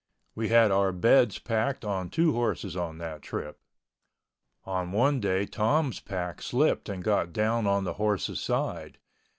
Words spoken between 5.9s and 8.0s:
pack slipped and got down on the